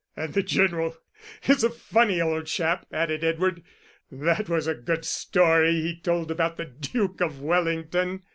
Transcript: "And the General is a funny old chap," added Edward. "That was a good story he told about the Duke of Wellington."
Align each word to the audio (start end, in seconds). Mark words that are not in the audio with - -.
"And 0.17 0.33
the 0.33 0.41
General 0.41 0.97
is 1.47 1.63
a 1.63 1.69
funny 1.69 2.19
old 2.19 2.47
chap," 2.47 2.87
added 2.91 3.23
Edward. 3.23 3.61
"That 4.11 4.49
was 4.49 4.65
a 4.65 4.73
good 4.73 5.05
story 5.05 5.73
he 5.81 5.95
told 5.95 6.31
about 6.31 6.57
the 6.57 6.65
Duke 6.65 7.21
of 7.21 7.39
Wellington." 7.39 8.23